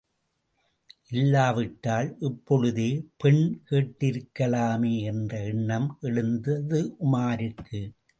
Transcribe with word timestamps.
இல்லாவிட்டால், 1.09 2.15
இப்பொழுதே 2.19 2.87
பெண் 3.17 3.61
கேட்டிருக்கலாமே 3.69 5.01
என்ற 5.01 5.39
எண்ணம் 5.43 5.97
எழுந்தது 6.01 6.95
உமாருக்கு. 7.05 7.81